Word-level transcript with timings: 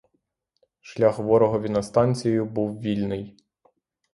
Шлях 0.81 1.19
ворогові 1.19 1.69
на 1.69 1.83
станцію 1.83 2.45
був 2.45 2.79
вільний. 2.81 3.37